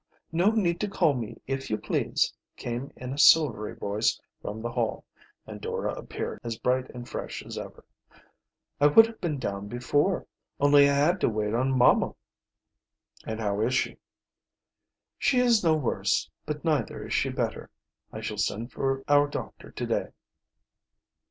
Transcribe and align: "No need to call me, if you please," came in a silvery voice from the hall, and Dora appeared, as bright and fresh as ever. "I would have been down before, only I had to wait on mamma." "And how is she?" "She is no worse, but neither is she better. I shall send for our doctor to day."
"No 0.31 0.49
need 0.49 0.79
to 0.79 0.87
call 0.87 1.13
me, 1.13 1.43
if 1.45 1.69
you 1.69 1.77
please," 1.77 2.33
came 2.57 2.91
in 2.95 3.13
a 3.13 3.19
silvery 3.19 3.75
voice 3.75 4.19
from 4.41 4.59
the 4.63 4.71
hall, 4.71 5.05
and 5.45 5.61
Dora 5.61 5.93
appeared, 5.93 6.39
as 6.43 6.57
bright 6.57 6.89
and 6.95 7.07
fresh 7.07 7.45
as 7.45 7.55
ever. 7.55 7.85
"I 8.79 8.87
would 8.87 9.05
have 9.05 9.21
been 9.21 9.37
down 9.37 9.67
before, 9.67 10.25
only 10.59 10.89
I 10.89 10.95
had 10.95 11.21
to 11.21 11.29
wait 11.29 11.53
on 11.53 11.77
mamma." 11.77 12.15
"And 13.27 13.39
how 13.39 13.61
is 13.61 13.75
she?" 13.75 13.97
"She 15.19 15.37
is 15.37 15.63
no 15.63 15.75
worse, 15.75 16.31
but 16.47 16.65
neither 16.65 17.05
is 17.05 17.13
she 17.13 17.29
better. 17.29 17.69
I 18.11 18.21
shall 18.21 18.37
send 18.39 18.71
for 18.71 19.03
our 19.07 19.27
doctor 19.27 19.69
to 19.69 19.85
day." 19.85 20.07